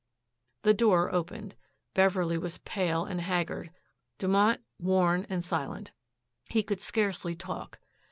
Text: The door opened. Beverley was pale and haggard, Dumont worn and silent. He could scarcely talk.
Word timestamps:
The 0.63 0.73
door 0.73 1.13
opened. 1.13 1.53
Beverley 1.93 2.35
was 2.35 2.57
pale 2.57 3.05
and 3.05 3.21
haggard, 3.21 3.69
Dumont 4.17 4.59
worn 4.79 5.27
and 5.29 5.45
silent. 5.45 5.91
He 6.49 6.63
could 6.63 6.81
scarcely 6.81 7.35
talk. 7.35 7.77